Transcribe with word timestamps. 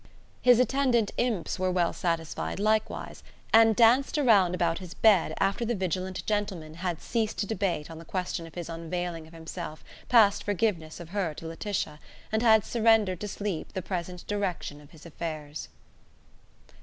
His 0.41 0.57
attendant 0.59 1.11
imps 1.17 1.59
were 1.59 1.69
well 1.69 1.93
satisfied 1.93 2.59
likewise, 2.59 3.21
and 3.53 3.75
danced 3.75 4.17
around 4.17 4.55
about 4.55 4.79
his 4.79 4.95
bed 4.95 5.35
after 5.39 5.63
the 5.63 5.75
vigilant 5.75 6.25
gentleman 6.25 6.73
had 6.81 6.99
ceased 6.99 7.37
to 7.37 7.45
debate 7.45 7.91
on 7.91 7.99
the 7.99 8.03
question 8.03 8.47
of 8.47 8.55
his 8.55 8.67
unveiling 8.67 9.27
of 9.27 9.33
himself 9.33 9.83
past 10.09 10.43
forgiveness 10.43 10.99
of 10.99 11.09
her 11.09 11.35
to 11.35 11.45
Laetitia, 11.45 11.99
and 12.31 12.41
had 12.41 12.65
surrendered 12.65 13.19
to 13.19 13.27
sleep 13.27 13.73
the 13.73 13.83
present 13.83 14.25
direction 14.25 14.81
of 14.81 14.89
his 14.89 15.05
affairs. 15.05 15.69